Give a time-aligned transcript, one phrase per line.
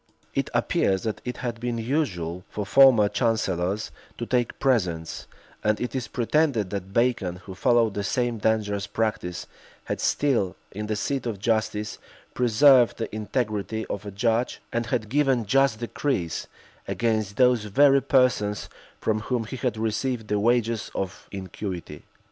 [0.33, 5.27] It appears that it had been usual for former chancellors to take presents;
[5.63, 9.45] and it is pretended that Bacon, who followed the same dangerous practice,
[9.83, 11.99] had still, in the seat of justice,
[12.33, 16.47] preserved the integrity of a judge, and had given just decrees
[16.87, 22.05] against those very persons from whom he had received the wages of iniquity.